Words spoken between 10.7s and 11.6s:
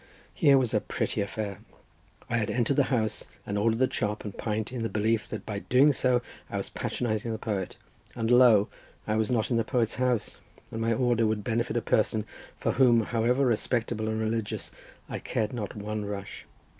and my order would